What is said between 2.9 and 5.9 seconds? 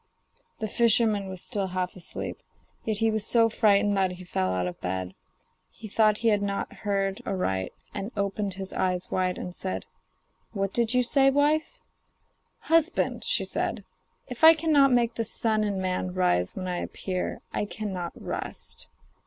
he was so frightened that he fell out of bed. He